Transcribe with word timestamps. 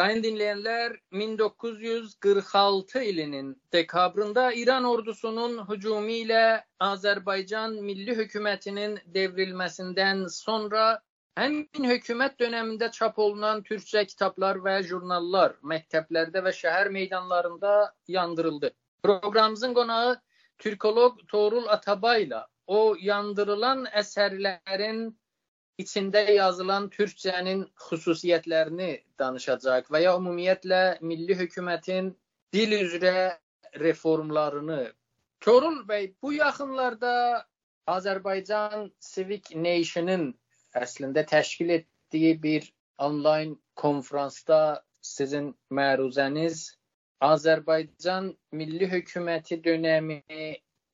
Sayın 0.00 0.22
dinleyenler 0.22 0.96
1946 1.12 3.02
ilinin 3.02 3.62
dekabrında 3.72 4.52
İran 4.52 4.84
ordusunun 4.84 5.68
hücumiyle 5.68 6.64
Azerbaycan 6.78 7.74
Milli 7.74 8.16
Hükümeti'nin 8.16 8.98
devrilmesinden 9.06 10.26
sonra 10.26 11.02
həmin 11.36 11.84
hökumət 11.90 12.38
döneminde 12.40 12.90
çap 12.90 13.18
olunan 13.18 13.62
Türkçe 13.62 14.06
kitaplar 14.06 14.64
ve 14.64 14.82
jurnallar 14.82 15.50
məktəblərdə 15.62 16.44
ve 16.44 16.52
şehir 16.52 16.86
meydanlarında 16.86 17.94
yandırıldı. 18.08 18.72
Programımızın 19.02 19.74
qonağı 19.74 20.20
Türkolog 20.58 21.18
Torul 21.28 21.66
Atabayla 21.66 22.48
o 22.66 22.96
yandırılan 23.00 23.86
eserlerin 23.92 25.20
içinde 25.82 26.20
yazılan 26.36 26.88
Türkçenin 26.96 27.62
xüsusiyyətlərini 27.88 28.90
danışacaq 29.18 29.90
və 29.94 30.02
ya 30.04 30.16
ümumiyyətlə 30.20 30.80
milli 31.10 31.36
hökumətin 31.38 32.10
dil 32.56 32.74
üzrə 32.78 33.14
reformlarını. 33.84 34.82
Torul 35.40 35.78
bəy, 35.88 36.10
bu 36.22 36.32
yaxınlarda 36.36 37.14
Azərbaycan 37.96 38.90
Civic 39.12 39.54
Nation-ın 39.66 40.26
əslində 40.82 41.24
təşkil 41.32 41.72
etdiyi 41.78 42.34
bir 42.42 42.68
onlayn 43.06 43.56
konfransda 43.82 44.60
sizin 45.12 45.54
məruzəniz 45.78 46.66
Azərbaycan 47.24 48.30
Milli 48.56 48.86
Hökuməti 48.92 49.60
dönəmi 49.64 50.20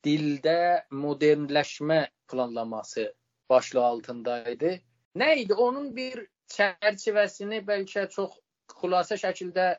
dildə 0.07 0.59
modernləşmə 1.03 1.99
planlaması 2.31 3.07
başlığı 3.49 3.83
altındaydı. 3.85 4.79
Nə 5.15 5.29
idi? 5.41 5.53
Onun 5.53 5.95
bir 5.95 6.27
çərçivəsini 6.53 7.63
bəlkə 7.67 8.07
çox 8.13 8.37
xülasə 8.81 9.17
şəkildə 9.21 9.75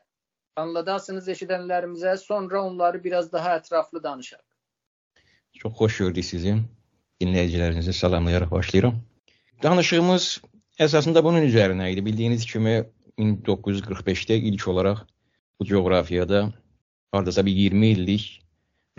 anladasınız 0.59 1.29
eşidənlərimizə, 1.35 2.17
sonra 2.17 2.63
onları 2.65 3.03
biraz 3.03 3.31
daha 3.31 3.55
ətraflı 3.59 4.03
danışaq. 4.03 4.43
Çox 5.53 5.73
xoş 5.79 5.97
gördük 5.97 6.25
sizi. 6.25 6.57
Dinləyicilərinizi 7.21 7.93
salamlayaraq 7.93 8.51
başlayıram. 8.51 8.99
Danışığımız 9.63 10.27
əsasında 10.79 11.23
bunun 11.23 11.47
üzərinə 11.47 11.89
idi. 11.93 12.05
Bildiyiniz 12.05 12.45
kimi 12.45 12.83
1945-də 13.19 14.37
ilk 14.51 14.67
olaraq 14.67 15.01
bu 15.59 15.65
coğrafiyada 15.65 16.53
hardasa 17.11 17.45
bir 17.45 17.51
20 17.51 17.87
illik 17.87 18.27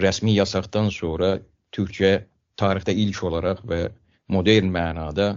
rəsmi 0.01 0.35
yasaqdan 0.37 0.91
sonra 0.93 1.39
Türkçə 1.73 2.13
tarixdə 2.61 2.93
ilk 2.93 3.23
olaraq 3.25 3.65
və 3.65 3.81
modern 4.31 4.71
mənada 4.75 5.29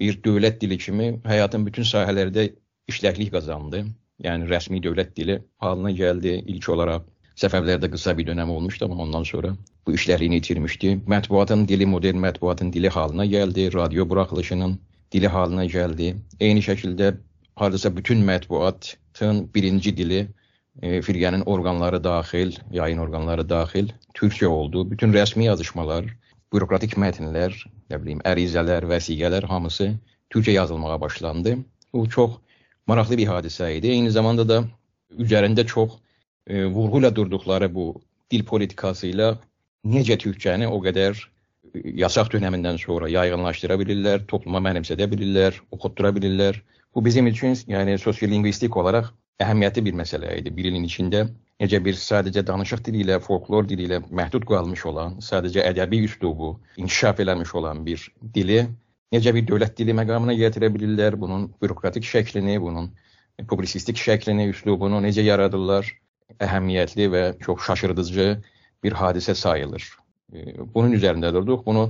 bir 0.00 0.18
dövlət 0.24 0.60
dili 0.60 0.78
kimi 0.78 1.08
həyatın 1.24 1.66
bütün 1.66 1.86
sahələrdə 1.88 2.50
işləklik 2.92 3.32
qazandı. 3.34 3.84
Yəni 4.24 4.48
rəsmi 4.50 4.80
dövlət 4.84 5.14
dili 5.16 5.38
halına 5.64 5.92
gəldi 6.00 6.38
ilk 6.54 6.68
olaraq. 6.74 7.04
Səfərlərdə 7.36 7.90
qısa 7.92 8.14
bir 8.16 8.26
dönəm 8.30 8.48
olmuşdu, 8.52 8.86
amma 8.86 9.02
ondan 9.04 9.24
sonra 9.28 9.50
bu 9.86 9.94
işlərini 9.96 10.38
itirmişdi. 10.40 10.92
Mətbuatın 11.12 11.66
dili 11.68 11.86
modern 11.86 12.22
mətbuatın 12.24 12.72
dili 12.72 12.88
halına 12.88 13.26
gəldi, 13.32 13.66
radio 13.74 14.08
buraxılışının 14.08 14.78
dili 15.12 15.28
halına 15.28 15.66
gəldi. 15.74 16.14
Eyni 16.40 16.64
şəkildə 16.64 17.10
hardasa 17.56 17.92
bütün 17.96 18.24
mətbuatın 18.30 19.42
birinci 19.54 19.96
dili 19.96 20.22
e, 20.82 21.00
firqənin 21.08 21.44
orqanları 21.44 22.04
daxil, 22.04 22.56
yayın 22.72 23.04
orqanları 23.04 23.48
daxil 23.48 23.92
türkçə 24.14 24.46
oldu. 24.46 24.90
Bütün 24.90 25.12
rəsmi 25.12 25.44
yazışmalar, 25.44 26.08
bürokratik 26.52 26.96
mətnlər, 27.00 27.54
nə 27.90 27.98
bilim, 28.02 28.20
ərizələr, 28.28 28.86
vəsiqələr 28.90 29.46
hamısı 29.50 29.92
türkçə 30.32 30.56
yazılmağa 30.56 31.00
başlandı. 31.00 31.56
Bu 31.92 32.08
çox 32.10 32.38
maraqlı 32.86 33.18
bir 33.18 33.30
hadisə 33.34 33.70
idi. 33.78 33.92
Eyni 33.96 34.10
zamanda 34.10 34.46
da 34.48 34.62
üzərində 35.18 35.66
çox 35.66 35.98
e, 36.46 36.64
vurğu 36.64 37.02
ilə 37.02 37.12
durduqları 37.14 37.70
bu 37.74 37.86
dil 38.30 38.44
politikası 38.46 39.10
ilə 39.12 39.34
necə 39.86 40.18
türkçəni 40.22 40.68
o 40.70 40.78
qədər 40.84 41.18
e, 41.18 41.82
yasaq 42.02 42.32
dönəmindən 42.34 42.78
sonra 42.82 43.10
yaygınlaşdıra 43.10 43.78
bilirlər, 43.82 44.26
topluma 44.30 44.62
mənimsədə 44.68 45.10
bilirlər, 45.12 45.60
oxutdura 45.70 46.14
bilirlər. 46.16 46.62
Bu 46.94 47.04
bizim 47.04 47.26
üçün, 47.26 47.54
yəni 47.68 47.98
sosiolingvistik 48.00 48.76
olaraq 48.76 49.12
əhəmiyyətli 49.42 49.84
bir 49.88 49.98
məsələ 50.00 50.38
idi. 50.40 50.52
Bir 50.56 50.70
ilin 50.70 50.86
içində 50.88 51.26
necə 51.60 51.80
bir 51.84 51.96
sadəcə 52.00 52.44
danışıq 52.46 52.82
dili 52.88 53.02
ilə, 53.04 53.20
folklor 53.24 53.68
dili 53.68 53.86
ilə 53.88 54.00
məhdud 54.20 54.46
qalmış 54.48 54.86
olan, 54.90 55.18
sadəcə 55.24 55.64
ədəbi 55.70 56.02
üslubu 56.08 56.54
inkişaf 56.76 57.20
eləmiş 57.24 57.54
olan 57.60 57.84
bir 57.86 58.06
dili 58.34 58.62
necə 59.14 59.34
bir 59.36 59.46
dövlət 59.48 59.76
dili 59.78 59.94
məqamına 59.96 60.34
gətirə 60.40 60.70
bilirlər, 60.74 61.18
bunun 61.20 61.50
bürokratik 61.62 62.04
şəklini, 62.04 62.58
bunun 62.60 62.90
publisistik 63.50 64.00
şəklini, 64.00 64.48
üslubunu 64.52 65.00
necə 65.04 65.24
yaradırlar, 65.24 65.88
əhəmiyyətli 66.42 67.06
və 67.12 67.22
çox 67.44 67.64
şaşırdıcı 67.68 68.26
bir 68.84 68.96
hadisə 68.98 69.34
sayılır. 69.34 69.86
Bunun 70.74 70.96
üzərində 70.96 71.30
durduq. 71.34 71.62
Bunu 71.66 71.86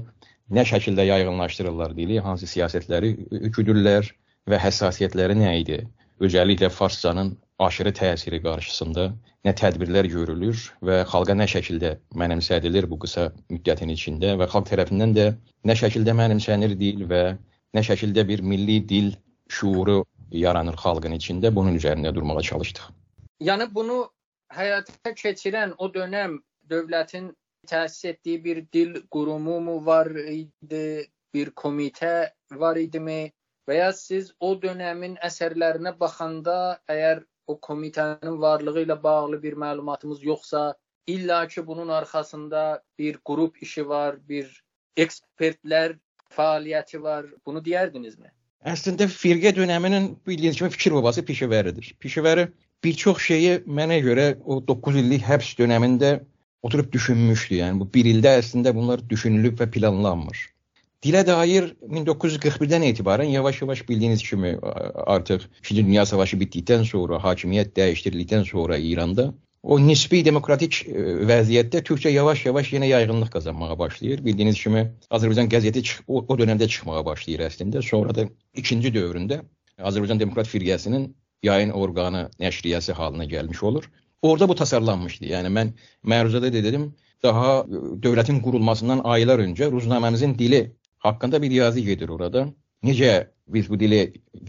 nə 0.53 0.67
şəkildə 0.69 1.07
yaygınlaşdırırlar 1.09 1.95
dili, 1.97 2.19
hansı 2.21 2.49
siyasətləri 2.51 3.15
güdürlər 3.57 4.11
və 4.51 4.61
həssasiyyətləri 4.63 5.39
nə 5.41 5.55
idi? 5.63 5.79
Özəlliklə 6.21 6.71
farscanın 6.73 7.35
aşırı 7.59 7.91
təsiri 7.99 8.39
qarşısında 8.45 9.03
nə 9.45 9.53
tədbirlər 9.61 10.07
görülür 10.09 10.63
və 10.89 11.03
xalqa 11.11 11.37
nə 11.37 11.45
şəkildə 11.53 11.91
mənimsədilir 12.23 12.89
bu 12.89 12.97
qısa 13.03 13.27
müddətin 13.53 13.93
içində 13.93 14.33
və 14.41 14.49
xalq 14.53 14.71
tərəfindən 14.71 15.13
də 15.19 15.27
nə 15.69 15.77
şəkildə 15.83 16.15
mənimsənir 16.17 16.73
dil 16.81 17.05
və 17.11 17.23
nə 17.77 17.85
şəkildə 17.91 18.25
bir 18.29 18.41
milli 18.41 18.79
dil 18.89 19.13
şuuru 19.59 19.99
yaranır 20.33 20.81
xalqın 20.81 21.19
içində 21.19 21.53
bunun 21.55 21.77
üzərində 21.77 22.15
durmağa 22.15 22.43
çalışdıq. 22.49 22.89
Yəni 23.45 23.69
bunu 23.75 23.99
həyata 24.57 25.13
keçirən 25.21 25.77
o 25.77 25.93
dönəm 25.93 26.41
dövlətin 26.71 27.29
təsis 27.69 28.13
etdiyi 28.13 28.45
bir 28.45 28.65
dil 28.73 29.03
qurumu 29.11 29.61
mu 29.61 29.79
var 29.87 30.09
idi, 30.17 31.07
bir 31.35 31.53
komitə 31.53 32.31
var 32.53 32.81
idimi 32.81 33.33
və 33.69 33.81
ya 33.81 33.93
siz 33.93 34.33
o 34.41 34.55
dönəmin 34.63 35.17
əsərlərinə 35.29 35.95
baxanda 36.01 36.79
əgər 36.93 37.23
o 37.47 37.57
komitənin 37.69 38.39
varlığı 38.43 38.83
ilə 38.87 38.97
bağlı 39.03 39.43
bir 39.43 39.55
məlumatımız 39.63 40.23
yoxsa, 40.25 40.75
illa 41.07 41.49
ki 41.49 41.67
bunun 41.67 41.89
arxasında 41.89 42.83
bir 42.99 43.19
qrup 43.25 43.63
işi 43.63 43.89
var, 43.89 44.17
bir 44.29 44.51
ekspertlər 44.97 45.99
fəaliyyəti 46.37 47.03
var. 47.03 47.27
Bunu 47.47 47.63
deyərdinizmi? 47.63 48.31
Əslində 48.67 49.07
firqə 49.13 49.53
dönəminin 49.55 50.09
bildiyiniz 50.27 50.59
kimi 50.59 50.73
fikir 50.75 50.95
babası 50.97 51.23
Pişəvəridir. 51.23 51.93
Pişəvəri 52.03 52.49
bir 52.85 52.97
çox 53.03 53.23
şeyi 53.29 53.61
mənə 53.67 54.01
görə 54.03 54.27
o 54.45 54.59
9 54.69 54.99
illik 55.03 55.23
həbs 55.23 55.53
dönəmində 55.61 56.17
oturub 56.67 56.91
düşünmüşdü. 56.93 57.61
Yəni 57.61 57.81
bu 57.81 57.89
bir 57.95 58.09
ildə 58.11 58.35
əslində 58.41 58.75
bunlar 58.75 59.05
düşünülüb 59.09 59.61
və 59.61 59.71
planlanmış. 59.71 60.49
Dilə 61.05 61.21
dair 61.29 61.67
1941-dən 61.93 62.85
etibarən 62.89 63.29
yavaş-yavaş 63.31 63.83
bildiyiniz 63.89 64.23
kimi 64.29 64.57
artıq 65.07 65.43
2-ci 65.63 65.83
Dünya 65.85 66.07
Savaşı 66.07 66.39
bitdikdən 66.41 66.87
sonra, 66.89 67.19
hakimiyyət 67.25 67.75
dəyişdirildikdən 67.77 68.47
sonra 68.49 68.79
İranda 68.79 69.27
o 69.63 69.77
nisbi 69.83 70.23
demokratik 70.25 70.79
e, 70.89 71.05
vəziyyətdə 71.31 71.83
türkçə 71.87 72.11
yavaş-yavaş 72.15 72.73
yenə 72.73 72.89
yayğınlıq 72.89 73.31
qazanmağa 73.35 73.79
başlayır. 73.79 74.23
Bildiyiniz 74.25 74.63
kimi 74.63 74.83
Azərbaycan 75.11 75.51
qəzeti 75.53 75.83
o, 76.07 76.23
o 76.23 76.39
dövrdə 76.39 76.69
çıxmağa 76.69 77.05
başlayır 77.07 77.45
əslində. 77.51 77.83
Sonra 77.83 78.15
da 78.15 78.27
ikinci 78.55 78.95
dövründə 78.95 79.41
Azərbaycan 79.79 80.21
Demokrat 80.21 80.49
Firqəsinin 80.49 81.11
yayın 81.43 81.71
orqanı 81.71 82.31
nəşriyyəsi 82.41 82.93
halına 82.93 83.29
gəlmiş 83.35 83.63
olur. 83.63 83.91
Orada 84.23 84.49
bu 84.49 84.55
tasarlanmışdı. 84.55 85.29
Yəni 85.35 85.53
mən 85.59 85.75
məruzədə 86.15 86.51
də 86.55 86.65
dedim, 86.65 86.89
daha 87.23 87.61
e, 87.61 87.85
dövlətin 88.07 88.41
qurulmasından 88.43 89.05
aylar 89.05 89.45
öncə 89.45 89.71
ruznaməmizin 89.71 90.39
dili 90.39 90.63
haqqında 91.07 91.43
bir 91.43 91.51
yazı 91.51 91.81
gedir 91.87 92.09
orada. 92.09 92.47
Necə 92.85 93.13
biz 93.49 93.71
bu 93.71 93.79
dili 93.81 94.01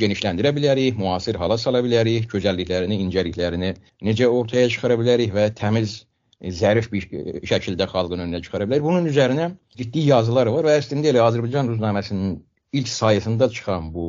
genişləndirə 0.01 0.51
bilərik, 0.57 0.97
müasir 0.97 1.37
hala 1.41 1.57
sala 1.57 1.83
bilərik, 1.85 2.27
gözəlliklərini, 2.31 2.97
incəliklərini 3.05 3.73
necə 4.09 4.27
ortaya 4.27 4.69
çıxara 4.73 4.97
bilərik 4.99 5.33
və 5.35 5.47
təmiz, 5.57 5.99
e, 6.41 6.51
zərif 6.51 6.89
bir 6.91 7.07
e, 7.11 7.41
şəkildə 7.51 7.87
xalqın 7.93 8.25
önünə 8.25 8.41
çıxara 8.45 8.67
bilərik. 8.67 8.85
Bunun 8.85 9.09
üzərinə 9.11 9.51
ciddi 9.77 10.07
yazılar 10.09 10.49
var 10.53 10.69
və 10.69 10.77
əslində 10.81 11.13
elə 11.13 11.23
Azərbaycan 11.27 11.69
ruznaməsinin 11.73 12.39
ilk 12.73 12.87
sayısında 12.87 13.49
çıxan 13.49 13.93
bu 13.93 14.07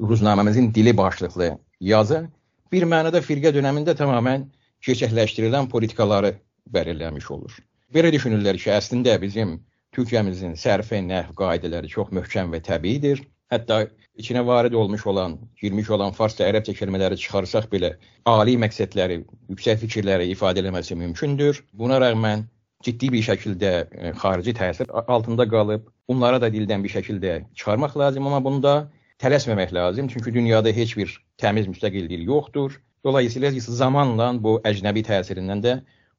ruznaməmizin 0.00 0.74
dili 0.74 0.96
başlıqlı 0.96 1.54
yazı 1.80 2.26
bir 2.72 2.86
mənada 2.90 3.22
firqə 3.22 3.54
dövründə 3.54 3.94
tamamilə 3.98 4.44
gerçəkləşdirilən 4.84 5.70
politikaları 5.72 6.34
belirləmiş 6.74 7.30
olur. 7.30 7.54
Belə 7.94 8.10
düşünürlər 8.12 8.58
ki, 8.58 8.70
əslində 8.74 9.14
bizim 9.22 9.60
Türkiyəmizin 9.94 10.56
sərfi 10.58 10.98
nəhv 11.06 11.34
qaydələri 11.38 11.90
çox 11.92 12.10
möhkəm 12.18 12.50
və 12.54 12.60
təbiidir. 12.66 13.22
Hətta 13.52 13.84
içinə 14.18 14.42
varid 14.46 14.72
olmuş 14.72 15.06
olan, 15.06 15.36
girmiş 15.60 15.90
olan 15.94 16.14
farsça, 16.16 16.46
ərəbcə 16.48 16.74
kəlmələri 16.78 17.18
çıxarsaq 17.20 17.68
belə 17.70 17.92
ali 18.30 18.56
məqsədləri, 18.58 19.20
yüksək 19.52 19.80
fikirləri 19.84 20.30
ifadə 20.32 20.64
etməsi 20.64 20.96
mümkündür. 20.98 21.62
Buna 21.72 22.00
rəğmən 22.02 22.46
ciddi 22.84 23.10
bir 23.14 23.24
şəkildə 23.26 23.72
e, 23.84 24.12
xarici 24.20 24.54
təsir 24.58 24.90
altında 25.06 25.46
qalıb. 25.48 25.86
Bunlara 26.08 26.40
da 26.40 26.50
dildən 26.52 26.84
bir 26.84 26.92
şəkildə 26.96 27.36
çıxarmaq 27.54 27.96
lazım, 27.98 28.26
amma 28.28 28.42
bunda 28.44 28.74
tələsməmək 29.22 29.74
lazım. 29.74 30.08
Çünki 30.08 30.34
dünyada 30.34 30.72
heç 30.74 30.96
bir 30.96 31.14
təmiz 31.40 31.70
müstəqil 31.70 32.08
dil 32.10 32.26
yoxdur. 32.28 32.80
Dolayısıyla 33.04 33.50
zamanla 33.60 34.32
bu 34.40 34.58
əcnəbi 34.64 35.04
təsirindən 35.06 35.62
də 35.64 35.74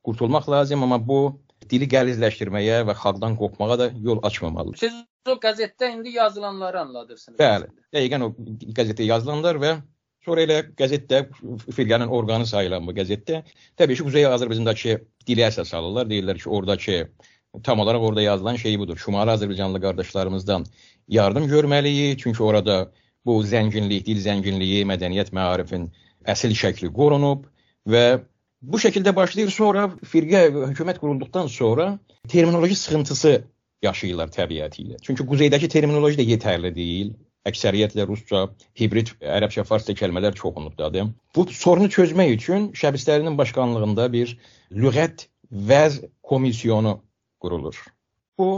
qurtulmaq 0.06 0.50
lazım, 0.50 0.84
amma 0.84 1.00
bu 1.08 1.20
dili 1.72 1.88
qəlizləşdirməyə 1.92 2.84
və 2.90 2.96
xalqdan 3.02 3.36
qopmağa 3.40 3.78
da 3.80 3.90
yol 4.08 4.22
açmamalıdır. 4.28 4.80
Siz 4.84 4.96
o 5.30 5.38
qəzetdə 5.42 5.92
indi 5.94 6.16
yazılanları 6.16 6.82
anladırsınız. 6.86 7.38
Bəli, 7.40 7.70
dəqiqən 7.96 8.26
o 8.26 8.32
qəzetdə 8.78 9.08
yazılanlar 9.10 9.62
və 9.62 9.76
sonra 10.26 10.46
elə 10.46 10.60
qəzetdə 10.80 11.22
firqənin 11.78 12.12
orqanı 12.18 12.48
sayılan 12.50 12.86
bu 12.88 12.96
qəzetdə 12.98 13.42
təbii 13.78 13.98
ki, 13.98 14.06
Quzey 14.08 14.28
Azərbaycandakı 14.30 15.00
dili 15.28 15.46
əsas 15.46 15.74
alırlar. 15.78 16.10
Deyirlər 16.10 16.42
ki, 16.42 16.50
oradakı 16.50 17.00
tam 17.64 17.80
olaraq 17.80 18.04
orada 18.10 18.22
yazılan 18.22 18.56
şey 18.62 18.80
budur. 18.80 19.02
Şimali 19.06 19.32
Azərbaycanlı 19.32 19.82
qardaşlarımızdan 19.82 20.66
yardım 21.08 21.50
görməliyik, 21.50 22.18
çünki 22.24 22.44
orada 22.44 22.92
bu 23.26 23.40
zənginlik, 23.44 24.06
dil 24.06 24.22
zənginliyi, 24.22 24.86
mədəniyyət, 24.90 25.32
məarifin 25.34 25.90
əsl 26.30 26.54
şəkli 26.58 26.92
qorunub 26.94 27.46
və 27.90 28.06
Bu 28.66 28.80
şəkildə 28.82 29.14
başlayır, 29.16 29.52
sonra 29.54 29.86
firqə 30.14 30.48
hökumət 30.72 30.98
qurulduqdan 31.02 31.48
sonra 31.54 32.00
terminoloji 32.32 32.76
sıxıntısı 32.80 33.34
yaşayırlar 33.86 34.32
təbiəti 34.34 34.82
ilə. 34.86 34.98
Çünki 35.06 35.26
quzeydəki 35.30 35.70
terminoloji 35.70 36.18
də 36.22 36.26
yetərli 36.32 36.72
deyil. 36.76 37.14
Əksəriyyətlə 37.46 38.08
rusca, 38.10 38.48
hibrid 38.80 39.12
ərəbcə, 39.22 39.64
farsça 39.70 39.94
kəlmələr 39.94 40.34
çoxunluqdadır. 40.40 41.12
Bu 41.36 41.46
sorunu 41.54 41.92
çözmək 41.94 42.32
üçün 42.40 42.72
Şəbistərinin 42.74 43.38
başqanlığında 43.38 44.08
bir 44.14 44.34
lüğət 44.74 45.28
vəz 45.70 46.00
komissiyonu 46.26 46.96
qurulur. 47.40 47.78
Bu 48.38 48.50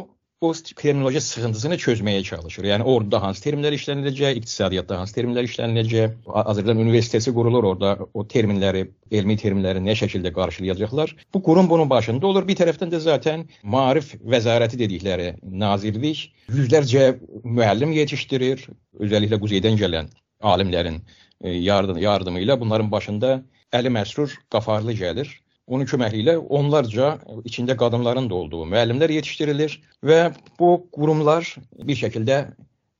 bu 0.41 0.51
terminoloji 0.77 1.21
sıxıntısını 1.21 1.77
çözməyə 1.81 2.23
çalışır. 2.23 2.65
Yəni 2.69 2.85
orada 2.85 3.21
hansı 3.21 3.41
terminlər 3.45 3.73
işləniləcək, 3.73 4.37
iqtisadiyyatda 4.41 4.99
hansı 4.99 5.15
terminlər 5.17 5.47
işləniləcək, 5.49 6.17
Azərbaycan 6.27 6.81
Universiteti 6.83 7.33
qurulur, 7.33 7.65
orada 7.71 7.95
o 8.13 8.25
terminləri, 8.33 8.83
elmi 9.11 9.37
terminləri 9.41 9.81
nə 9.81 9.95
şəkildə 9.97 10.33
qarşılayacaqlar. 10.35 11.15
Bu 11.33 11.41
qurum 11.47 11.69
bunun 11.69 11.89
başında 11.89 12.27
olur. 12.27 12.45
Bir 12.47 12.59
tərəfdən 12.59 12.93
də 12.93 12.99
zaten 13.01 13.47
Maarif 13.63 14.13
Vəzarəti 14.21 14.77
dedikləri 14.83 15.33
nazirlik 15.41 16.27
yüzlərcə 16.53 17.07
müəllim 17.43 17.97
yetişdirir, 17.97 18.67
özəlliklə 19.01 19.41
quzeydən 19.41 19.81
gələn 19.81 20.13
alimlərin 20.41 21.01
e, 21.41 21.49
yardım, 21.49 21.97
yardımı 21.97 22.45
ilə 22.45 22.59
bunların 22.59 22.91
başında 22.91 23.39
Əli 23.73 23.89
Məsrur 23.89 24.37
Qafarlı 24.53 24.93
gəlir. 25.01 25.33
Onun 25.67 25.87
köməkliyi 25.89 26.23
ilə 26.23 26.37
onlarca 26.59 27.17
içində 27.49 27.75
qadınların 27.79 28.29
da 28.31 28.35
olduğu 28.35 28.63
müəllimlər 28.71 29.11
yetişdirilir 29.17 29.73
və 30.09 30.19
bu 30.59 30.69
qurumlar 30.95 31.49
bir 31.89 31.99
şəkildə 31.99 32.37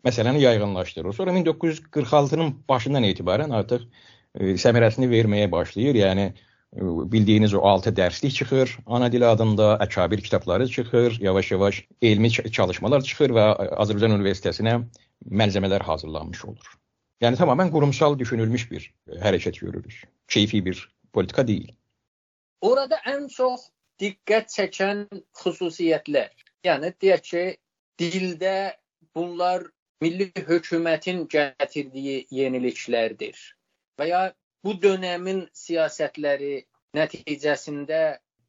məsələni 0.08 0.42
yayğınlaşdırır. 0.44 1.14
Sonra 1.14 1.32
1946-nın 1.38 2.54
başından 2.70 3.08
etibarən 3.08 3.56
artıq 3.56 3.88
e, 4.36 4.58
səmərəsini 4.60 5.08
verməyə 5.12 5.52
başlayır. 5.52 6.00
Yəni 6.02 6.26
e, 6.28 6.84
bildiyiniz 7.14 7.54
o 7.54 7.64
6 7.72 7.96
dərslik 8.02 8.36
çıxır, 8.36 8.78
ana 8.86 9.12
dili 9.12 9.26
adında 9.26 9.78
əkabir 9.88 10.22
kitabları 10.22 10.68
çıxır, 10.68 11.22
yavaş-yavaş 11.22 11.82
elmi 12.02 12.32
çalışmalar 12.32 13.02
çıxır 13.02 13.36
və 13.40 13.48
Azərbaycan 13.80 14.20
Universitetinə 14.20 14.82
məlzəmələr 15.26 15.88
hazırlanmış 15.88 16.46
olur. 16.46 16.78
Yəni 17.24 17.40
tamamilə 17.40 17.72
qurumsal 17.74 18.20
düşünülmüş 18.20 18.72
bir 18.72 18.94
hərəkət 19.24 19.64
görürük. 19.64 20.04
Keyfi 20.28 20.66
bir 20.66 20.90
politika 21.14 21.48
deyil. 21.48 21.72
Orada 22.62 22.98
ən 23.06 23.28
çox 23.30 23.68
diqqət 24.02 24.50
çəkən 24.54 25.06
xüsusiyyətlər, 25.42 26.32
yəni 26.66 26.94
deyək 27.02 27.24
ki, 27.30 27.44
dildə 28.02 28.58
bunlar 29.16 29.66
milli 30.02 30.32
hökumətin 30.50 31.26
gətirdiyi 31.34 32.18
yeniliklərdir. 32.40 33.38
Və 33.98 34.10
ya 34.10 34.22
bu 34.66 34.74
dövrün 34.82 35.46
siyasətləri 35.54 36.66
nəticəsində 36.98 38.02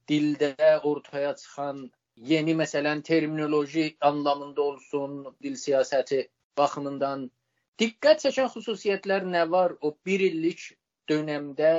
dildə 0.08 0.54
ortaya 0.90 1.34
çıxan 1.36 1.84
yeni 2.32 2.54
məsələn 2.60 3.02
terminoloji 3.02 3.96
anlamında 4.00 4.62
olsun, 4.62 5.24
dil 5.42 5.56
siyasəti 5.56 6.24
baxımından 6.58 7.28
diqqət 7.80 8.24
çəkən 8.24 8.50
xüsusiyyətlər 8.56 9.28
nə 9.36 9.44
var 9.50 9.76
o 9.80 9.92
1 10.04 10.26
illik 10.30 10.64
dövrdə 11.10 11.72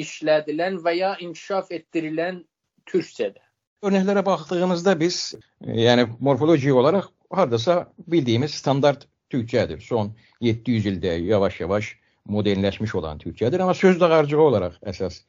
işlədilən 0.00 0.78
və 0.84 0.94
ya 0.96 1.14
inkişaf 1.20 1.72
etdirilən 1.72 2.42
türkcədə. 2.88 3.40
Örnəklərə 3.82 4.22
baxdığımızda 4.26 4.94
biz, 5.00 5.34
yəni 5.66 6.06
morfoloji 6.20 6.72
olaraq 6.72 7.08
hardasa 7.30 7.92
bildiyimiz 8.06 8.54
standart 8.54 9.08
türkcədir. 9.32 9.80
Son 9.80 10.12
700 10.40 10.86
ildə 10.92 11.16
yavaş-yavaş 11.26 11.96
modernləşmiş 12.30 12.94
olan 12.94 13.18
türkcədir, 13.18 13.62
amma 13.62 13.74
söz 13.74 14.00
dağarcığı 14.00 14.40
olaraq 14.40 14.78
əsas 14.86 15.22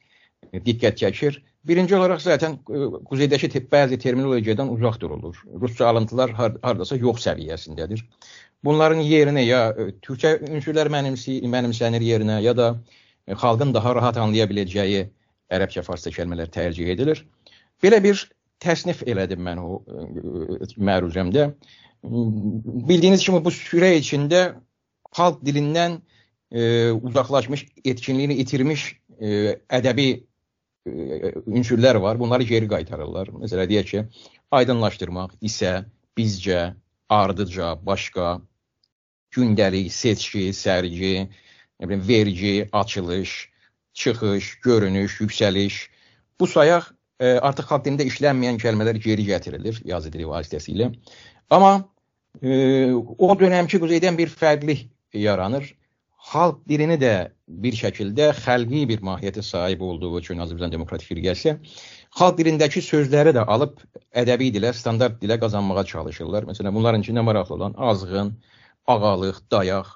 diqqət 0.54 1.00
çəkir. 1.02 1.40
Birinci 1.66 1.96
olaraq 1.96 2.20
zaten 2.20 2.58
quzeydəki 3.10 3.64
bəzi 3.72 3.98
terminologiyadan 3.98 4.70
uzaq 4.70 5.00
durulur. 5.00 5.38
Rusca 5.60 5.88
alıntılar 5.88 6.30
hardasa 6.36 6.96
yox 6.96 7.24
səviyyəsindədir. 7.26 8.04
Bunların 8.64 9.00
yerinə 9.00 9.42
ya 9.44 9.62
türkçə 10.04 10.36
ünsürlər 10.44 10.92
mənimsi, 10.92 11.40
mənimsənir 11.48 12.04
yerinə 12.04 12.42
ya 12.44 12.54
da 12.56 12.68
E, 12.76 13.03
xalqın 13.28 13.74
daha 13.74 13.94
rahat 13.94 14.18
anlaya 14.20 14.46
biləcəyi 14.50 15.06
ərəbcə, 15.52 15.84
farsça 15.86 16.12
kəlmələr 16.14 16.50
tərcih 16.52 16.90
edilir. 16.92 17.24
Belə 17.82 18.00
bir 18.04 18.20
təsnif 18.62 19.02
elədim 19.06 19.42
mən 19.44 19.60
o 19.62 19.80
e, 19.84 20.68
məruzəmdə. 20.76 21.48
Bildiyiniz 22.04 23.24
kimi 23.24 23.40
bu 23.44 23.52
sürə 23.54 23.94
içində 23.98 24.44
xalq 25.16 25.40
dilindən 25.46 25.98
e, 26.50 26.90
uzaqlaşmış, 26.92 27.66
etkinliyini 27.84 28.38
itirmiş 28.44 28.86
e, 29.20 29.58
ədəbi 29.78 30.08
e, 30.14 31.34
ünsürlər 31.46 32.00
var. 32.02 32.20
Bunları 32.20 32.48
geri 32.48 32.68
qaytarırlar. 32.70 33.32
Məsələn 33.44 33.70
deyək 33.70 33.92
ki, 33.92 34.04
aydınlaşdırmaq, 34.54 35.38
isə, 35.42 35.84
bizcə, 36.18 36.74
ardıca, 37.10 37.74
başqa, 37.86 38.38
gündəlik, 39.34 39.90
seçki, 39.92 40.50
sərgi, 40.54 41.28
nə 41.80 41.88
bilim 41.88 42.02
vergi, 42.08 42.68
açılış, 42.72 43.32
çıxış, 43.94 44.60
görünüş, 44.60 45.20
yüksəliş. 45.20 45.80
Bu 46.40 46.46
sayaq 46.46 46.90
e, 47.20 47.38
artıq 47.38 47.70
xalq 47.70 47.86
dilində 47.86 48.06
işlənməyən 48.10 48.58
kəlmələr 48.62 48.98
geri 49.02 49.26
gətirilir 49.30 49.80
yazı 49.86 50.12
dili 50.12 50.26
vasitəsilə. 50.28 50.90
Amma 51.50 51.76
e, 52.42 52.92
o 52.94 53.32
dönəmki 53.38 53.80
quzeydən 53.82 54.18
bir 54.18 54.28
fərqlik 54.28 54.88
yaranır. 55.14 55.72
Xalq 56.24 56.62
dilini 56.68 56.96
də 56.96 57.14
bir 57.48 57.74
şəkildə 57.76 58.30
xəlqi 58.38 58.86
bir 58.88 59.02
mahiyyətə 59.04 59.42
sahib 59.44 59.82
olduğu 59.84 60.18
üçün 60.20 60.40
Azərbaycan 60.40 60.72
Demokratik 60.72 61.10
Firqəsi 61.10 61.58
xalq 62.18 62.38
dilindəki 62.38 62.82
sözləri 62.84 63.34
də 63.36 63.44
alıb 63.50 63.80
ədəbi 64.22 64.50
dilə, 64.54 64.72
standart 64.72 65.18
dilə 65.22 65.38
qazanmağa 65.42 65.84
çalışırlar. 65.90 66.46
Məsələn, 66.50 66.74
bunların 66.74 67.02
içində 67.02 67.24
maraqlı 67.26 67.54
olan 67.58 67.74
azğın, 67.90 68.32
ağalıq, 68.86 69.40
dayaq, 69.50 69.90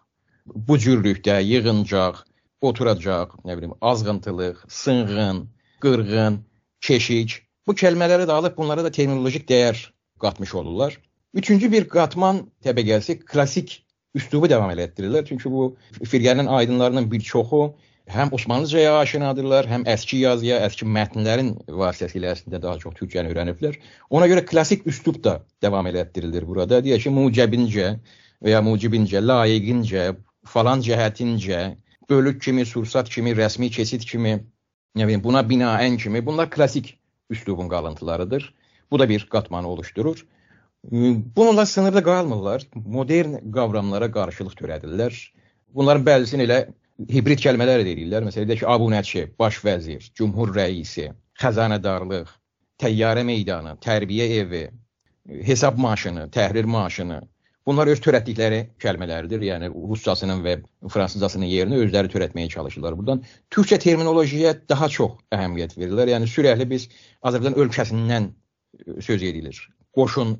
bu 0.55 0.78
cürlükdə 0.78 1.40
yığıncaq, 1.43 2.23
oturacaq, 2.61 3.35
nə 3.45 3.57
bilim, 3.59 3.73
azğıntılıq, 3.81 4.64
sınğın, 4.69 5.45
qırğın, 5.83 6.40
keşik 6.81 7.43
bu 7.67 7.75
kəlmələri 7.76 8.25
də 8.28 8.33
alıb 8.33 8.57
bunlara 8.57 8.85
da 8.85 8.90
terminolojik 8.90 9.45
dəyər 9.50 9.76
qatmış 10.21 10.55
olurlar. 10.55 10.97
Üçüncü 11.35 11.73
bir 11.73 11.88
qatman 11.88 12.47
təbəqəsi 12.64 13.19
klassik 13.25 13.83
üslubu 14.14 14.49
davam 14.50 14.71
elətdirirlər. 14.73 15.26
Çünki 15.28 15.50
bu 15.52 15.76
firqənin 16.00 16.49
aydınlarının 16.49 17.11
bir 17.11 17.21
çoxu 17.21 17.75
həm 18.09 18.33
Osmanlıcaya 18.33 18.95
aşinadırlar, 18.99 19.69
həm 19.69 19.85
əski 19.93 20.23
yazıya, 20.23 20.62
əski 20.67 20.88
mətnlərin 20.88 21.52
vasitəsilə 21.69 22.33
əslində 22.33 22.62
daha 22.62 22.78
çox 22.81 22.97
türkçəni 22.97 23.28
öyrəniblər. 23.33 23.76
Ona 24.11 24.28
görə 24.31 24.47
klassik 24.49 24.87
üslub 24.88 25.21
da 25.25 25.43
davam 25.62 25.87
elətdirilir 25.90 26.47
burada. 26.49 26.81
Deyək 26.85 27.05
ki, 27.05 27.12
mucəbincə 27.19 27.90
və 28.45 28.55
ya 28.55 28.62
mucibincə, 28.64 29.21
layiqincə, 29.21 30.09
falan 30.52 30.81
cəhətincə, 30.85 31.76
bölük 32.11 32.43
kimi, 32.43 32.64
sursat 32.67 33.09
kimi, 33.09 33.35
rəsmi 33.37 33.71
keçid 33.71 34.07
kimi, 34.09 34.38
nə 34.97 35.07
bilim, 35.09 35.23
buna 35.25 35.45
binaən 35.45 35.99
kimi 36.00 36.25
bunlar 36.26 36.50
klassik 36.50 36.97
üslubun 37.31 37.69
qalıntılarıdır. 37.69 38.55
Bu 38.90 38.99
da 38.99 39.09
bir 39.09 39.26
qatmanı 39.28 39.69
oluşturur. 39.69 40.26
Bununla 41.37 41.67
sınırlı 41.67 42.02
qalmırlar. 42.05 42.67
Modern 42.75 43.52
qavramlara 43.52 44.11
qarşılıq 44.12 44.55
törədirlər. 44.61 45.14
Bunların 45.75 46.05
bəzisini 46.07 46.47
elə 46.49 46.59
hibrid 47.12 47.43
kəlmələr 47.45 47.85
deyirlər. 47.85 48.25
Məsələn, 48.26 48.49
deyək 48.49 48.62
ki, 48.64 48.69
abunəçi, 48.75 49.25
baş 49.38 49.61
vəzir, 49.64 50.09
cümhur 50.19 50.55
rəisi, 50.57 51.11
xəzanədarlıq, 51.43 52.31
təyyarə 52.83 53.25
meydanı, 53.26 53.76
tərbiyə 53.85 54.28
evi, 54.40 54.62
hesab 55.50 55.78
maşını, 55.78 56.28
təhrir 56.35 56.67
maşını, 56.67 57.21
Bunlar 57.68 57.90
öz 57.92 58.00
törətdikləri 58.00 58.60
kəlmələrdir. 58.80 59.42
Yəni 59.44 59.68
ruscasının 59.75 60.40
və 60.44 60.54
fransızcasının 60.88 61.50
yerini 61.50 61.82
özləri 61.84 62.08
törətməyə 62.14 62.48
çalışırlar. 62.54 62.96
Burdan 62.96 63.20
türkçə 63.52 63.76
terminolojiyaya 63.82 64.54
daha 64.72 64.88
çox 64.94 65.18
əhəmiyyət 65.37 65.76
verirlər. 65.76 66.14
Yəni 66.14 66.30
sürətli 66.32 66.68
biz 66.70 66.88
Azərbaycan 67.28 67.58
ölkəsindən 67.60 68.30
e, 68.30 69.00
söz 69.04 69.22
edilir. 69.30 69.60
Qoşun 69.92 70.38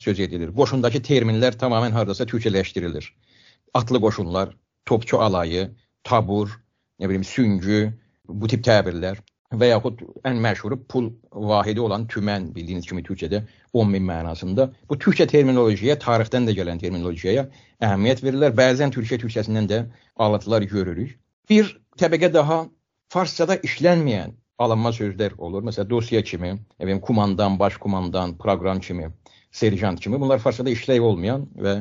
söz 0.00 0.20
edilir. 0.28 0.54
Qoşundakı 0.54 1.02
terminlər 1.10 1.58
tamamilə 1.58 1.98
hardasa 1.98 2.26
türkçələşdirilir. 2.30 3.10
atlı 3.74 4.00
qoşunlar, 4.00 4.56
topçu 4.86 5.18
alayı, 5.18 5.70
tabur, 6.04 6.50
nə 7.00 7.08
bilim 7.08 7.24
süngü, 7.24 7.92
bu 8.28 8.48
tip 8.48 8.64
təbirlər 8.66 9.20
və 9.50 9.70
yaxud 9.72 10.02
ən 10.26 10.38
məşhuru 10.42 10.78
pul 10.88 11.10
vahidi 11.32 11.80
olan 11.80 12.06
tümən 12.10 12.50
bildiyiniz 12.54 12.86
kimi 12.86 13.02
türkçədə 13.02 13.42
10 13.72 13.90
min 13.90 14.04
mənasında. 14.06 14.68
Bu 14.88 14.98
türkçə 14.98 15.26
terminolojiyaya, 15.30 15.98
tarixdən 15.98 16.46
də 16.46 16.54
gələn 16.58 16.78
terminolojiyaya 16.78 17.48
əhəmiyyət 17.82 18.22
verirlər. 18.26 18.54
Bəzən 18.54 18.94
türkçə 18.94 19.18
türkçəsindən 19.24 19.70
də 19.70 19.80
alıntılar 20.16 20.62
görürük. 20.62 21.18
Bir 21.50 21.72
təbəqə 21.98 22.32
daha 22.34 22.62
farsçada 23.10 23.56
işlənməyən 23.66 24.36
alınma 24.58 24.92
sözlər 24.94 25.34
olur. 25.38 25.64
Məsələn, 25.66 25.90
dosya 25.90 26.22
kimi, 26.22 26.52
evim 26.78 27.00
kumandan, 27.00 27.58
baş 27.58 27.76
kumandan, 27.76 28.36
proqram 28.38 28.80
kimi, 28.80 29.10
serjant 29.50 30.00
kimi. 30.00 30.20
Bunlar 30.20 30.38
farsçada 30.38 30.70
işləy 30.70 31.00
olmayan 31.00 31.48
və 31.56 31.80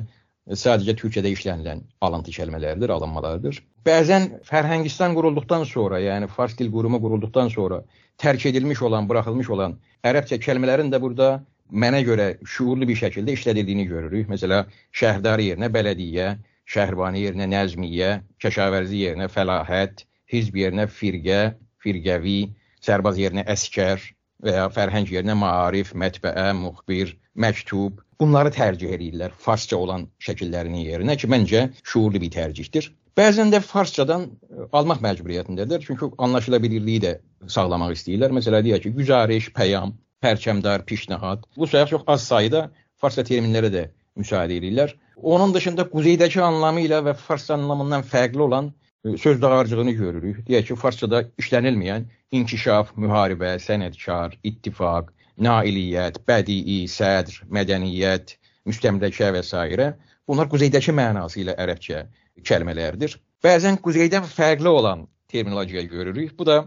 sadəcə 0.58 0.96
türkçədə 0.98 1.30
işlənilən 1.36 1.84
alıntı 2.02 2.34
kəlmələrdir, 2.34 2.90
alınmalardır. 2.98 3.62
Bəzən 3.88 4.26
Fərhəngistan 4.48 5.14
qurulduqdan 5.16 5.64
sonra, 5.68 6.00
yəni 6.04 6.28
fars 6.28 6.56
dil 6.60 6.72
qurumu 6.74 7.00
qurulduqdan 7.04 7.52
sonra 7.54 7.80
tərk 8.20 8.50
edilmiş 8.50 8.82
olan, 8.88 9.08
buraxılmış 9.08 9.50
olan 9.56 9.78
ərəbcə 10.10 10.40
kəlmələrin 10.44 10.92
də 10.92 11.00
burada 11.02 11.30
mənə 11.72 12.02
görə 12.04 12.28
şuurlu 12.56 12.88
bir 12.90 13.00
şəkildə 13.00 13.38
işlədildiyini 13.38 13.86
görürük. 13.88 14.28
Məsələ 14.34 14.66
şəhrdar 15.02 15.40
yerinə 15.46 15.72
bələdiyyə, 15.72 16.28
şəhrbani 16.74 17.24
yerinə 17.24 17.48
nəzmiyyə, 17.54 18.12
kəşavərzi 18.44 19.04
yerinə 19.06 19.30
fəlahət, 19.32 20.04
hizb 20.34 20.60
yerinə 20.60 20.90
firqə, 21.00 21.42
firqəvi, 21.84 22.40
sərbaz 22.84 23.20
yerinə 23.22 23.48
əskər 23.56 24.04
və 24.44 24.60
ya 24.60 24.68
fərhəng 24.76 25.08
yerinə 25.14 25.36
maarif, 25.40 25.96
mətbəə, 25.96 26.52
müxbir, 26.60 27.16
məktub 27.40 28.04
bunları 28.20 28.52
tərcih 28.52 28.92
edirlər 28.98 29.32
farsça 29.46 29.78
olan 29.80 30.10
şəkillərinin 30.26 30.84
yerinə 30.92 31.16
ki, 31.20 31.32
məncə 31.32 31.70
şuurlu 31.84 32.20
bir 32.24 32.34
tərcihdir. 32.36 32.92
Bəzən 33.20 33.50
də 33.52 33.60
farscadan 33.60 34.22
e, 34.26 34.66
almaq 34.80 35.02
məcburiyyətindədir, 35.04 35.82
çünki 35.88 36.08
anlaşılabilirliyi 36.26 37.00
də 37.04 37.10
sağlamaq 37.56 37.92
istəyirlər. 37.98 38.32
Məsələn, 38.38 38.64
deyək 38.68 38.86
ki, 38.86 38.92
güzariş, 39.00 39.50
pəyam, 39.58 39.92
pərçəmdar, 40.24 40.86
pişnahad. 40.88 41.44
Bu 41.58 41.68
sayaq 41.68 41.90
çox 41.94 42.06
az 42.14 42.28
sayda 42.30 42.62
farsça 43.02 43.26
terminlərə 43.28 43.72
də 43.74 43.82
müsahidə 44.22 44.60
edirlər. 44.62 44.94
Onun 45.34 45.52
dışında 45.56 45.88
quzeydəki 45.96 46.40
anlamı 46.46 46.86
ilə 46.86 47.02
və 47.10 47.16
farsça 47.26 47.58
anlamından 47.58 48.06
fərqli 48.14 48.46
olan 48.48 48.72
e, 49.04 49.18
söz 49.26 49.42
dağarcığını 49.42 49.98
görürük. 50.00 50.40
Deyək 50.48 50.72
ki, 50.72 50.80
farsçada 50.86 51.26
işlənilməyən 51.44 52.08
inkişaf, 52.40 52.96
müharibə, 53.04 53.58
sənətkar, 53.66 54.40
ittifaq, 54.52 55.12
nailiyyət, 55.50 56.22
bədii, 56.30 56.86
sədr, 56.96 57.44
mədəniyyət, 57.60 58.38
müstəmləkə 58.70 59.34
və 59.36 59.44
s. 59.44 59.92
bunlar 60.30 60.48
quzeydəki 60.56 60.94
mənası 60.94 61.40
ilə 61.44 61.56
ərəbcə 61.58 62.04
kəlmələrdir. 62.46 63.16
Bəzən 63.44 63.80
quzeydən 63.84 64.28
fərqli 64.28 64.70
olan 64.70 65.08
terminologiya 65.32 65.84
görürük. 65.90 66.36
Bu 66.40 66.46
da 66.46 66.60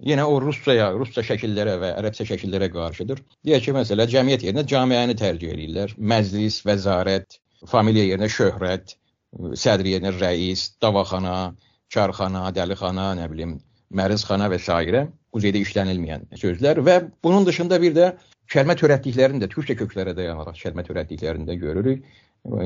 yenə 0.00 0.24
o 0.26 0.40
ruscaya, 0.42 0.90
rusca 0.96 1.22
şəkillərə 1.26 1.76
və 1.82 1.92
ərəbcə 2.00 2.26
şəkillərə 2.30 2.70
qarşıdır. 2.74 3.22
Deyək 3.46 3.68
ki, 3.68 3.74
məsələ 3.78 4.08
cəmiyyət 4.10 4.46
yerinə 4.48 4.66
camiəni 4.70 5.16
tərcih 5.20 5.54
edirlər. 5.54 5.94
Məclis, 5.98 6.60
vəzarət, 6.66 7.38
familiya 7.70 8.08
yerinə 8.12 8.30
şöhrət, 8.32 8.96
sədr 9.58 9.90
yerinə 9.94 10.14
rəis, 10.16 10.72
davaxana, 10.82 11.54
karxana, 11.94 12.48
dəlixana, 12.56 13.12
nə 13.18 13.28
bilim, 13.30 13.58
mərizxana 13.94 14.50
və 14.52 14.58
s. 14.58 15.06
quzeydə 15.34 15.58
işlənilməyən 15.64 16.28
sözlər 16.38 16.78
və 16.86 16.94
bunun 17.26 17.46
dışında 17.46 17.80
bir 17.82 17.94
də 17.94 18.12
kəlmə 18.52 18.76
törətdiklərini 18.78 19.42
də 19.42 19.48
türkçə 19.50 19.74
köklərə 19.80 20.14
dayanaraq 20.14 20.60
kəlmə 20.60 20.84
törətdiklərini 20.86 21.48
də 21.48 21.56
görürük. 21.58 22.04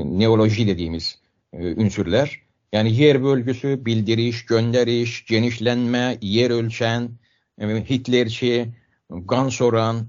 Neoloji 0.05 0.67
dediyimiz 0.67 1.07
e, 1.53 1.73
ünsürlər. 1.81 2.29
Yəni 2.73 2.91
yer 2.93 3.17
bölgüsü, 3.23 3.73
bildiriş, 3.85 4.43
göndəriş, 4.49 5.13
genişlənmə, 5.29 6.19
yer 6.21 6.53
ölçən, 6.53 7.09
e, 7.57 7.67
Hitlerçi, 7.89 8.53
qan 9.31 9.49
soran, 9.49 10.03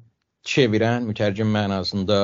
çevirən 0.44 1.06
mütərcim 1.08 1.48
mənasında, 1.56 2.18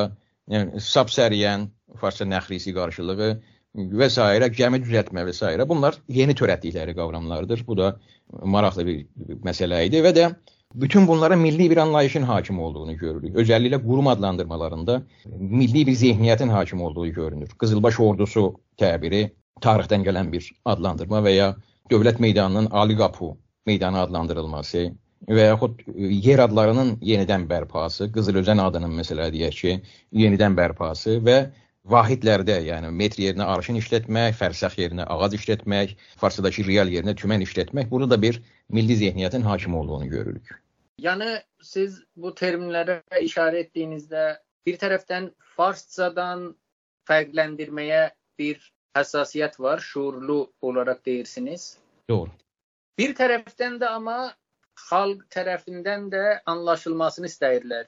yəni 0.52 0.82
sapsəriyən, 0.88 1.68
farsça 2.00 2.26
nəxrisi 2.28 2.74
qarşılığı 2.76 3.30
və 3.76 4.08
s. 4.10 4.26
gəmi 4.60 4.82
düzəltmə 4.84 5.24
və 5.28 5.32
s. 5.32 5.68
Bunlar 5.68 5.96
yeni 6.08 6.34
törətdikləri 6.34 6.94
qavramlardır. 6.96 7.64
Bu 7.66 7.76
da 7.78 7.96
maraqlı 8.42 8.86
bir 8.86 9.06
məsələ 9.44 9.84
idi 9.86 10.02
və 10.04 10.12
də 10.16 10.28
bütün 10.74 11.06
bunlara 11.08 11.36
milli 11.36 11.70
bir 11.70 11.76
anlayışın 11.76 12.22
hakim 12.22 12.60
olduğunu 12.60 12.96
görürük. 12.96 13.36
Özəlliklə 13.36 13.80
qurum 13.86 14.08
adlandırmalarında 14.08 15.02
milli 15.38 15.86
bir 15.86 15.92
zehniyyətin 15.92 16.48
hakim 16.48 16.82
olduğu 16.82 17.08
görünür. 17.08 17.48
Qızılbaş 17.58 18.00
ordusu 18.00 18.54
təbiri 18.78 19.30
tarixdən 19.64 20.04
gələn 20.06 20.30
bir 20.32 20.46
adlandırma 20.68 21.22
və 21.24 21.32
ya 21.34 21.48
dövlət 21.90 22.20
meydanının 22.20 22.70
Ali 22.70 22.96
qapı 22.96 23.32
meydanı 23.66 24.00
adlandırılması 24.04 24.86
və 25.28 25.46
yaxud 25.48 25.80
yer 25.96 26.42
adlarının 26.44 26.96
yenidən 27.02 27.46
bərpası, 27.50 28.10
Qızılözən 28.14 28.60
adının 28.62 28.92
məsələ 29.00 29.30
deyək 29.34 29.62
ki, 29.62 29.78
yenidən 30.12 30.56
bərpası 30.58 31.16
və 31.24 31.38
vahidlərdə, 31.90 32.58
yəni 32.66 32.90
metr 33.00 33.22
yerinə 33.22 33.46
arşın 33.54 33.80
işlətmək, 33.80 34.36
fərsəx 34.38 34.76
yerinə 34.82 35.06
ağac 35.14 35.38
işlətmək, 35.38 35.96
farsdakı 36.20 36.66
real 36.68 36.90
yerinə 36.92 37.16
tümən 37.18 37.42
işlətmək, 37.46 37.90
burada 37.90 38.16
da 38.16 38.22
bir 38.22 38.42
milli 38.68 38.98
zehniyyətin 39.02 39.46
hakim 39.46 39.74
olduğunu 39.74 40.08
görürük. 40.10 40.54
Yəni 41.02 41.40
siz 41.62 42.00
bu 42.16 42.32
terminlərə 42.36 43.00
işarə 43.22 43.64
etdiyinizdə 43.66 44.28
bir 44.66 44.78
tərəfdən 44.82 45.30
farscadan 45.56 46.48
fərqləndirməyə 47.08 48.08
bir 48.38 48.60
həssasiyyət 48.96 49.60
var, 49.60 49.84
şuurlu 49.90 50.40
olaraq 50.62 51.04
deyirsiniz. 51.06 51.76
Doğru. 52.10 52.32
Bir 52.98 53.14
tərəfdən 53.18 53.78
də 53.82 53.92
amma 53.98 54.18
xalq 54.88 55.22
tərəfindən 55.36 56.10
də 56.12 56.24
anlaşılmasını 56.52 57.30
istəyirlər. 57.32 57.86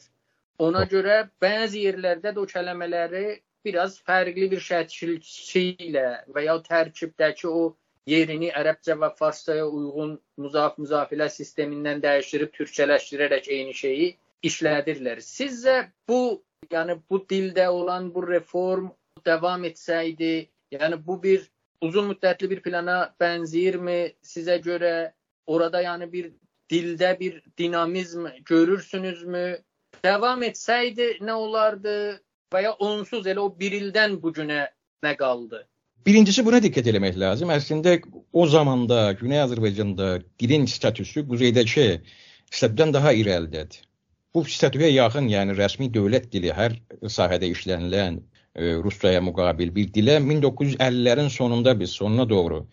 Ona 0.58 0.84
Doğru. 0.84 0.94
görə 0.94 1.18
bəzi 1.42 1.84
yerlərdə 1.86 2.34
də 2.36 2.42
o 2.42 2.46
kəlmələri 2.52 3.26
biraz 3.64 3.98
fərqli 4.08 4.48
bir 4.52 4.62
şəkilçi 4.64 5.64
ilə 5.88 6.08
və 6.34 6.44
ya 6.46 6.56
tərkibdəki 6.68 7.48
o 7.50 7.62
yerini 8.08 8.50
ərəbcə 8.60 8.96
və 9.02 9.10
farsçaya 9.18 9.66
uyğun 9.66 10.14
muzaf 10.42 10.78
müzafilə 10.82 11.28
sistemindən 11.32 12.02
dəyişdirib 12.04 12.54
türkçələşdirərək 12.56 13.50
eyni 13.56 13.74
şeyi 13.80 14.08
işlədirlər. 14.50 15.20
Sizcə 15.24 15.76
bu, 16.08 16.20
yəni 16.72 16.98
bu 17.10 17.20
dildə 17.32 17.68
olan 17.68 18.08
bu 18.14 18.24
reform 18.26 18.90
davam 19.26 19.66
etsəydi, 19.68 20.48
yəni 20.72 21.00
bu 21.06 21.22
bir 21.22 21.48
uzun 21.80 22.10
müddətli 22.12 22.50
bir 22.50 22.62
plana 22.62 22.98
bənzəyirmi 23.20 24.00
sizə 24.22 24.58
görə? 24.64 25.12
Orada 25.46 25.82
yəni 25.82 26.12
bir 26.12 26.32
dildə 26.70 27.14
bir 27.20 27.42
dinamizm 27.58 28.26
görürsünüzmü? 28.44 29.46
Davam 30.04 30.42
etsəydi 30.42 31.18
nə 31.24 31.32
olardı? 31.32 32.18
və 32.52 32.62
ya 32.64 32.74
onsuz 32.84 33.26
elə 33.28 33.42
o 33.44 33.48
bir 33.60 33.74
ildən 33.78 34.16
bu 34.22 34.32
günə 34.36 34.62
nə 35.04 35.12
qaldı? 35.20 35.64
Birincisi 36.06 36.44
buna 36.46 36.60
diqqət 36.64 36.88
eləmək 36.92 37.18
lazım. 37.20 37.52
Əslində 37.52 37.98
o 38.32 38.46
zamanda 38.48 39.12
Güney 39.20 39.42
Azərbaycanda 39.42 40.08
dilin 40.40 40.64
statüsü 40.70 41.26
quzeydəki 41.28 41.88
statüdən 42.48 42.94
daha 42.96 43.12
irəlidədir. 43.12 43.82
Bu 44.34 44.44
statüyə 44.48 44.88
yaxın, 44.92 45.28
yəni 45.32 45.56
rəsmi 45.58 45.88
dövlət 45.92 46.30
dili 46.32 46.52
hər 46.54 46.76
sahədə 47.16 47.48
işlənilən 47.52 48.20
e, 48.58 48.74
Ruscaya 48.84 49.22
müqabil 49.24 49.74
bir 49.74 49.88
dilə 49.94 50.18
1950-lərin 50.26 51.30
sonunda 51.30 51.74
biz 51.80 51.90
sonuna 51.90 52.28
doğru 52.28 52.64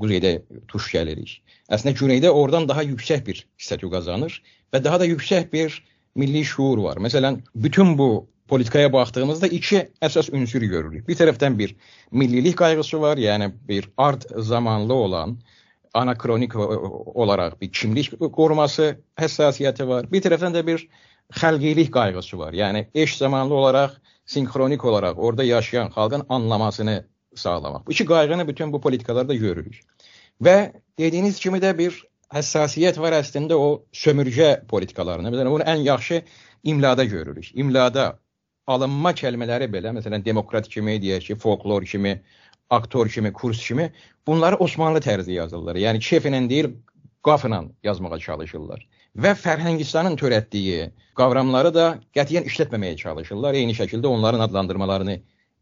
quzeydə 0.00 0.38
tuş 0.68 0.90
gəlirik. 0.96 1.38
Əslində 1.70 1.94
güneydə 2.00 2.30
oradan 2.30 2.68
daha 2.68 2.82
yüksək 2.82 3.26
bir 3.26 3.46
statü 3.58 3.90
qazanır 3.92 4.40
və 4.74 4.82
daha 4.84 5.00
da 5.00 5.06
yüksək 5.06 5.52
bir 5.52 5.82
milli 6.14 6.44
şuur 6.44 6.82
var. 6.82 6.98
Məsələn, 7.02 7.40
bütün 7.54 7.98
bu 7.98 8.26
politikaya 8.48 8.92
baxdığımızda 8.92 9.46
iki 9.46 9.86
əsas 10.02 10.30
ünsür 10.34 10.62
görürük. 10.62 11.06
Bir 11.08 11.16
tərəfdən 11.18 11.58
bir 11.58 11.76
millilik 12.10 12.56
qayğısı 12.58 13.00
var, 13.00 13.16
yəni 13.16 13.52
bir 13.68 13.88
ard 13.96 14.26
zamanlı 14.36 14.94
olan 14.94 15.38
anakronik 15.94 16.56
olaraq 16.56 17.60
bir 17.60 17.72
kimlik 17.72 18.12
qoruması 18.20 18.96
həssasiyyəti 19.20 19.86
var. 19.88 20.10
Bir 20.12 20.22
tərəfdən 20.22 20.56
də 20.58 20.66
bir 20.66 20.88
xəlqilik 21.40 21.90
qayğısı 21.94 22.38
var. 22.38 22.52
Yəni 22.52 22.86
eş 22.94 23.16
zamanlı 23.16 23.54
olaraq 23.54 23.96
sinxronik 24.26 24.84
olaraq 24.84 25.18
orada 25.18 25.44
yaşayan 25.44 25.88
xalqın 25.88 26.26
anlamasını 26.28 27.04
sağlamaq. 27.34 27.86
Bu 27.86 27.92
iki 27.92 28.04
qayğını 28.06 28.48
bütün 28.48 28.72
bu 28.72 28.80
politikalarda 28.80 29.34
görürük. 29.34 29.80
Və 30.42 30.72
dediyiniz 30.98 31.38
kimi 31.38 31.58
də 31.58 31.78
bir 31.78 32.02
həssasiyyət 32.34 32.98
var 33.00 33.14
əslində 33.20 33.54
o 33.54 33.84
sömürgə 33.92 34.66
politikalarına. 34.66 35.30
Məsələn, 35.30 35.50
bunu 35.50 35.66
ən 35.74 35.84
yaxşı 35.86 36.22
imlada 36.64 37.04
görürük. 37.04 37.50
İmlada 37.54 38.18
alınma 38.66 39.12
kəlmələri 39.12 39.68
belə, 39.70 39.92
məsələn, 39.98 40.24
demokrat 40.24 40.68
kimi, 40.68 40.96
deyək 41.02 41.28
ki, 41.28 41.36
folklor 41.36 41.84
kimi, 41.84 42.22
aktor 42.70 43.08
kimi, 43.08 43.32
kurs 43.32 43.66
kimi, 43.66 43.92
bunları 44.26 44.56
Osmanlı 44.56 45.04
tərzi 45.04 45.36
yazırlar. 45.38 45.76
Yəni 45.76 46.02
keyflə 46.02 46.40
deyil, 46.50 46.72
qafla 47.24 47.64
yazmağa 47.82 48.18
çalışırlar. 48.18 48.88
Və 49.14 49.30
Fərhəngistanın 49.38 50.16
törətdiyi 50.18 50.88
qavramları 51.18 51.70
da 51.74 51.86
qətiyyən 52.16 52.48
işlətməməyə 52.50 52.96
çalışırlar. 52.98 53.54
Eyni 53.54 53.76
şəkildə 53.78 54.10
onların 54.10 54.42
adlandırmalarını 54.48 55.18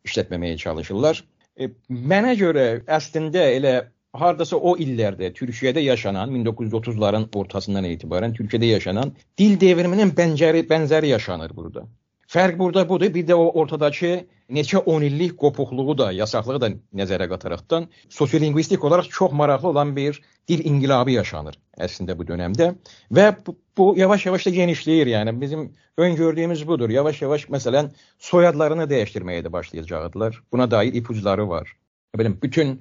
işlətməməyə 0.09 0.57
çalışırlar. 0.57 1.25
e, 1.61 1.69
mənə 2.13 2.33
görə 2.41 2.65
əslində 2.89 3.45
elə 3.59 3.75
hardasa 4.17 4.57
o 4.57 4.73
illərdə 4.77 5.33
Türkiyədə 5.37 5.85
yaşanan 5.85 6.33
1930-ların 6.37 7.29
ortasından 7.43 7.89
etibarən 7.91 8.37
Türkiyədə 8.37 8.73
yaşanan 8.73 9.13
dil 9.39 9.59
devriminin 9.61 10.15
bənzəri 10.17 10.65
bənzəri 10.69 11.13
yaşanır 11.13 11.57
burada. 11.57 11.85
Fərq 12.33 12.57
burada 12.59 12.87
budur. 12.89 13.11
Bir 13.12 13.27
də 13.29 13.37
o 13.37 13.51
ortadakı 13.61 14.12
neçə 14.53 14.81
10 14.89 15.05
illik 15.09 15.35
qopuqluğu 15.41 15.97
da, 15.99 16.07
yasaqlığı 16.17 16.61
da 16.61 16.71
nəzərə 17.01 17.29
qataraqdan 17.29 17.89
sosiolingvistik 18.09 18.85
olaraq 18.85 19.11
çox 19.12 19.33
maraqlı 19.33 19.69
olan 19.69 19.97
bir 19.97 20.21
dil 20.49 20.65
inqilabı 20.71 21.12
yaşanır 21.19 21.59
əslində 21.87 22.17
bu 22.19 22.27
dövrdə 22.29 22.71
və 23.19 23.27
bu, 23.47 23.57
bu 23.77 23.87
yavaş-yavaş 23.99 24.47
da 24.47 24.55
genişləyir. 24.57 25.12
Yəni 25.12 25.41
bizim 25.41 25.67
öngördüyümüz 25.99 26.65
budur. 26.69 26.91
Yavaş-yavaş 26.91 27.49
məsələn 27.53 27.93
soyadlarını 28.19 28.89
dəyişdirməyə 28.95 29.45
də 29.45 29.53
başlayacaqdılar. 29.53 30.41
Buna 30.53 30.71
dair 30.71 30.95
ipucları 30.95 31.49
var. 31.49 31.69
Belə 32.17 32.33
bütün 32.43 32.79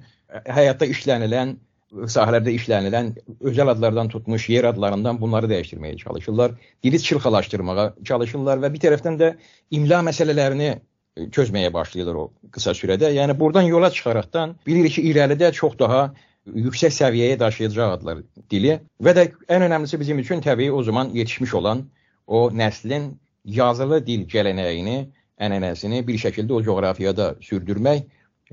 həyatda 0.48 0.88
işlənilən 0.88 1.56
sahələrdə 1.92 2.52
işlənilən 2.56 3.12
özəl 3.44 3.70
adlardan 3.74 4.08
tutmuş 4.12 4.48
yer 4.48 4.64
adlarından 4.70 5.20
bunları 5.20 5.50
dəyişdirməyə 5.50 5.96
çalışırlar. 6.00 6.54
Dili 6.84 7.00
çırxalaşdırmağa 7.02 7.86
çalışırlar 8.04 8.62
və 8.64 8.72
bir 8.72 8.82
tərəfdən 8.86 9.18
də 9.20 9.32
imla 9.70 10.00
məsələlərini 10.08 10.70
e, 10.72 11.26
çözməyə 11.36 11.72
başlayırlar 11.72 12.20
o 12.22 12.26
qısa 12.52 12.72
sürədə. 12.78 13.12
Yəni 13.12 13.38
buradan 13.40 13.68
yola 13.68 13.90
çıxaraqdan 13.90 14.56
bilirik 14.66 14.96
ki, 14.96 15.04
irəlidə 15.12 15.52
çox 15.52 15.78
daha 15.78 16.12
yüksək 16.46 16.94
səviyyəyə 16.96 17.38
daşıyacaqlar 17.40 18.22
dili 18.50 18.78
və 19.02 19.14
də 19.18 19.26
ən 19.48 19.66
önəmlisi 19.68 20.00
bizim 20.00 20.18
üçün 20.18 20.40
təbii 20.40 20.72
o 20.72 20.82
zaman 20.82 21.12
yetişmiş 21.14 21.54
olan 21.54 21.84
o 22.26 22.48
nəslin 22.50 23.12
yazılı 23.44 24.00
dil 24.06 24.24
gələnəyini, 24.30 25.04
ənənəsini 25.38 26.02
bir 26.06 26.18
şəkildə 26.18 26.52
o 26.56 26.62
coğrafiyada 26.64 27.34
sürdürmək 27.42 28.08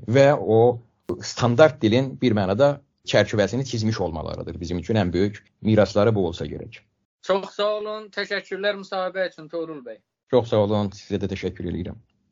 və 0.06 0.28
o 0.38 0.80
standart 1.22 1.82
dilin 1.82 2.14
bir 2.20 2.32
mənada 2.36 2.80
çərçivəsini 3.06 3.64
çizmiş 3.64 4.00
olmalarıdır. 4.00 4.60
Bizim 4.60 4.78
üçün 4.78 4.94
ən 5.00 5.12
böyük 5.12 5.44
mirasları 5.62 6.14
bu 6.14 6.26
olsa 6.26 6.46
gərək. 6.46 6.80
Çox 7.22 7.50
sağ 7.56 7.70
olun. 7.80 8.08
Təşəkkürlər 8.16 8.80
müsahibə 8.80 9.28
üçün 9.30 9.48
Toğrul 9.48 9.84
bəy. 9.84 10.00
Çox 10.30 10.48
sağ 10.52 10.64
olun. 10.66 10.92
Sizə 10.96 11.20
də 11.22 11.30
təşəkkür 11.32 11.68
edirəm. 11.72 11.98